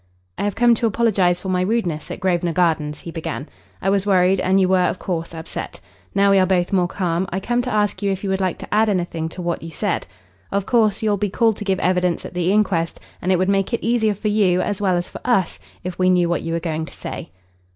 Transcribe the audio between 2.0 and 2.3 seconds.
at